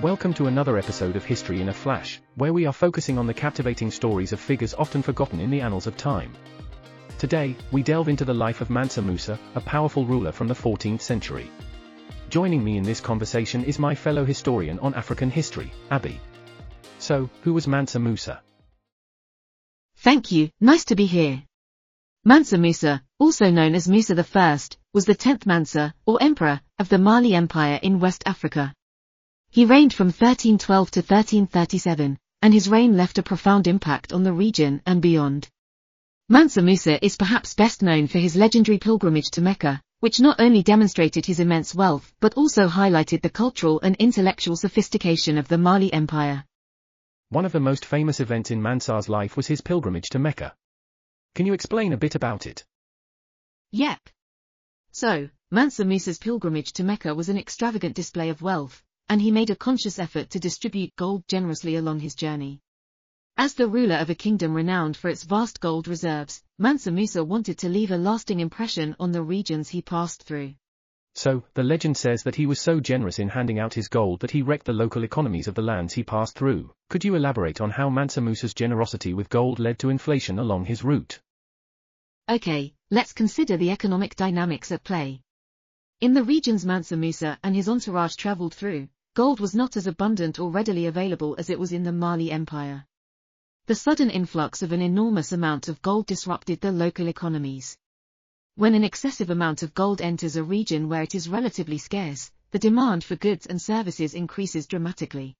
[0.00, 3.34] Welcome to another episode of History in a Flash, where we are focusing on the
[3.34, 6.34] captivating stories of figures often forgotten in the annals of time.
[7.18, 11.00] Today, we delve into the life of Mansa Musa, a powerful ruler from the 14th
[11.00, 11.50] century.
[12.30, 16.20] Joining me in this conversation is my fellow historian on African history, Abby.
[17.00, 18.40] So, who was Mansa Musa?
[19.96, 21.42] Thank you, nice to be here.
[22.24, 24.58] Mansa Musa, also known as Musa I,
[24.94, 28.72] was the 10th Mansa, or emperor, of the Mali Empire in West Africa.
[29.50, 34.32] He reigned from 1312 to 1337, and his reign left a profound impact on the
[34.32, 35.48] region and beyond.
[36.28, 40.62] Mansa Musa is perhaps best known for his legendary pilgrimage to Mecca, which not only
[40.62, 45.92] demonstrated his immense wealth but also highlighted the cultural and intellectual sophistication of the Mali
[45.92, 46.44] Empire.
[47.30, 50.54] One of the most famous events in Mansa's life was his pilgrimage to Mecca.
[51.34, 52.64] Can you explain a bit about it?
[53.72, 53.98] Yep.
[54.92, 59.50] So, Mansa Musa's pilgrimage to Mecca was an extravagant display of wealth, and he made
[59.50, 62.60] a conscious effort to distribute gold generously along his journey.
[63.36, 67.58] As the ruler of a kingdom renowned for its vast gold reserves, Mansa Musa wanted
[67.58, 70.54] to leave a lasting impression on the regions he passed through.
[71.14, 74.30] So, the legend says that he was so generous in handing out his gold that
[74.30, 76.72] he wrecked the local economies of the lands he passed through.
[76.90, 80.84] Could you elaborate on how Mansa Musa's generosity with gold led to inflation along his
[80.84, 81.20] route?
[82.28, 85.22] Okay, let's consider the economic dynamics at play.
[86.00, 90.38] In the regions Mansa Musa and his entourage traveled through, gold was not as abundant
[90.38, 92.86] or readily available as it was in the Mali Empire.
[93.66, 97.76] The sudden influx of an enormous amount of gold disrupted the local economies.
[98.54, 102.58] When an excessive amount of gold enters a region where it is relatively scarce, the
[102.58, 105.36] demand for goods and services increases dramatically.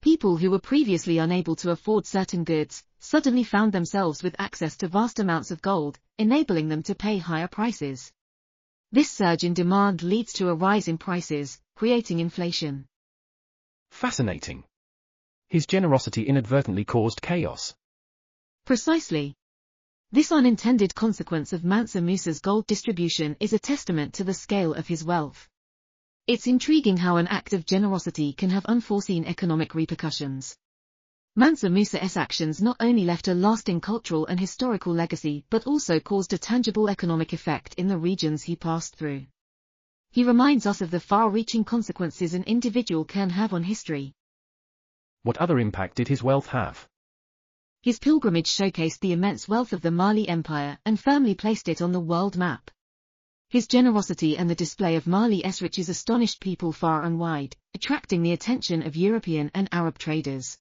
[0.00, 4.86] People who were previously unable to afford certain goods, suddenly found themselves with access to
[4.86, 8.12] vast amounts of gold, enabling them to pay higher prices.
[8.92, 12.84] This surge in demand leads to a rise in prices, creating inflation.
[13.92, 14.64] Fascinating.
[15.48, 17.72] His generosity inadvertently caused chaos.
[18.64, 19.36] Precisely.
[20.10, 24.88] This unintended consequence of Mansa Musa's gold distribution is a testament to the scale of
[24.88, 25.48] his wealth.
[26.26, 30.56] It's intriguing how an act of generosity can have unforeseen economic repercussions.
[31.36, 36.32] Mansa Musa's actions not only left a lasting cultural and historical legacy but also caused
[36.32, 39.26] a tangible economic effect in the regions he passed through.
[40.10, 44.14] He reminds us of the far-reaching consequences an individual can have on history.
[45.22, 46.88] What other impact did his wealth have?
[47.82, 51.92] His pilgrimage showcased the immense wealth of the Mali Empire and firmly placed it on
[51.92, 52.70] the world map.
[53.48, 58.32] His generosity and the display of Mali's riches astonished people far and wide, attracting the
[58.32, 60.58] attention of European and Arab traders.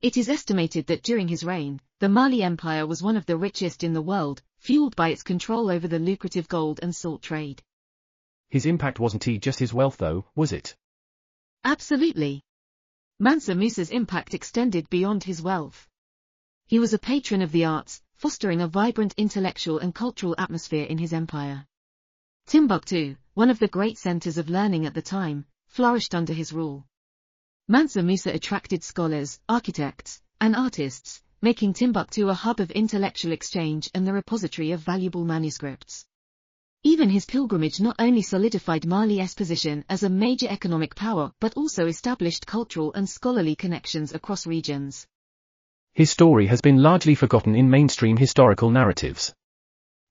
[0.00, 3.84] It is estimated that during his reign, the Mali Empire was one of the richest
[3.84, 7.62] in the world, fueled by its control over the lucrative gold and salt trade.
[8.52, 10.76] His impact wasn't he just his wealth though, was it?
[11.64, 12.42] Absolutely.
[13.18, 15.88] Mansa Musa's impact extended beyond his wealth.
[16.66, 20.98] He was a patron of the arts, fostering a vibrant intellectual and cultural atmosphere in
[20.98, 21.66] his empire.
[22.46, 26.86] Timbuktu, one of the great centers of learning at the time, flourished under his rule.
[27.68, 34.06] Mansa Musa attracted scholars, architects, and artists, making Timbuktu a hub of intellectual exchange and
[34.06, 36.04] the repository of valuable manuscripts.
[36.92, 41.86] Even his pilgrimage not only solidified Mali's position as a major economic power but also
[41.86, 45.06] established cultural and scholarly connections across regions.
[45.94, 49.32] His story has been largely forgotten in mainstream historical narratives.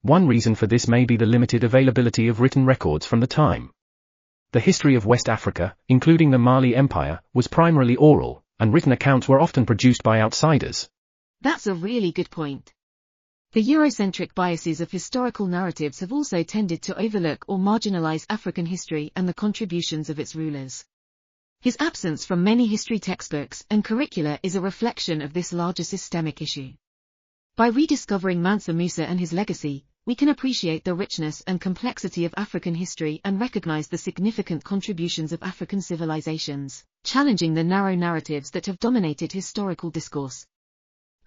[0.01, 3.69] One reason for this may be the limited availability of written records from the time.
[4.51, 9.29] The history of West Africa, including the Mali Empire, was primarily oral, and written accounts
[9.29, 10.89] were often produced by outsiders.
[11.41, 12.73] That's a really good point.
[13.53, 19.11] The Eurocentric biases of historical narratives have also tended to overlook or marginalize African history
[19.13, 20.85] and the contributions of its rulers.
[21.59, 26.41] His absence from many history textbooks and curricula is a reflection of this larger systemic
[26.41, 26.71] issue.
[27.57, 32.33] By rediscovering Mansa Musa and his legacy, we can appreciate the richness and complexity of
[32.37, 38.67] African history and recognize the significant contributions of African civilizations, challenging the narrow narratives that
[38.67, 40.47] have dominated historical discourse.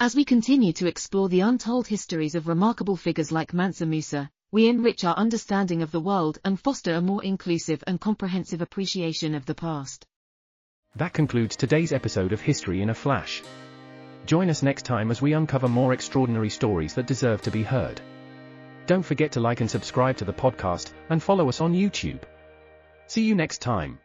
[0.01, 4.69] As we continue to explore the untold histories of remarkable figures like Mansa Musa, we
[4.69, 9.47] enrich our understanding of the world and foster a more inclusive and comprehensive appreciation of
[9.47, 10.05] the past.
[10.97, 13.43] That concludes today's episode of History in a Flash.
[14.27, 18.01] Join us next time as we uncover more extraordinary stories that deserve to be heard.
[18.87, 22.21] Don't forget to like and subscribe to the podcast, and follow us on YouTube.
[23.07, 23.99] See you next time.